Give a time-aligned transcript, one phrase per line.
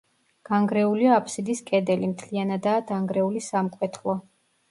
[0.49, 4.19] განგრეულია აფსიდის კედელი, მთლიანადაა დანგრეული სამკვეთლო.